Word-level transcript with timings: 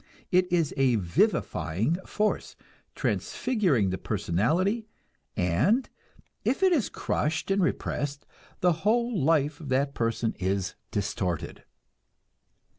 It 0.31 0.51
is 0.51 0.73
a 0.77 0.95
vivifying 0.95 1.97
force, 2.07 2.55
transfiguring 2.95 3.91
the 3.91 3.99
personality, 3.99 4.87
and 5.37 5.87
if 6.43 6.63
it 6.63 6.73
is 6.73 6.89
crushed 6.89 7.51
and 7.51 7.61
repressed, 7.61 8.25
the 8.61 8.71
whole 8.81 9.15
life 9.23 9.59
of 9.59 9.69
that 9.69 9.93
person 9.93 10.33
is 10.39 10.73
distorted. 10.89 11.65